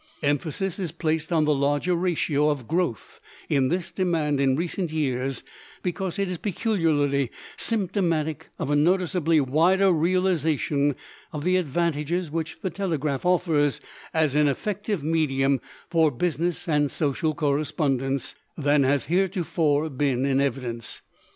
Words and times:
Emphasis 0.23 0.79
is 0.79 0.91
placed 0.91 1.31
on 1.31 1.45
the 1.45 1.53
larger 1.53 1.93
ratio 1.93 2.49
of 2.49 2.67
growth 2.67 3.21
in 3.49 3.67
this 3.67 3.91
demand 3.91 4.39
in 4.39 4.55
recent 4.55 4.91
years 4.91 5.43
because 5.83 6.17
it 6.17 6.27
is 6.27 6.39
peculiarly 6.39 7.29
symptomatic 7.55 8.49
of 8.57 8.71
a 8.71 8.75
noticeably 8.75 9.39
wider 9.39 9.91
realization 9.91 10.95
of 11.31 11.43
the 11.43 11.55
advantages 11.55 12.31
which 12.31 12.57
the 12.63 12.71
telegraph 12.71 13.27
offers 13.27 13.79
as 14.11 14.33
an 14.33 14.47
effective 14.47 15.03
medium 15.03 15.61
for 15.91 16.09
business 16.09 16.67
and 16.67 16.89
social 16.89 17.35
correspondence 17.35 18.33
than 18.57 18.81
has 18.81 19.05
heretofore 19.05 19.87
been 19.87 20.25
in 20.25 20.41
evidence. 20.41 21.03